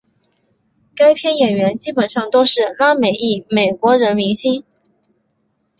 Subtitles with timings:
[0.95, 4.63] 该片演员基本上都是拉美裔美国人明星。